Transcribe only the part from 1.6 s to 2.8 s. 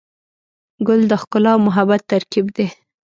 محبت ترکیب دی.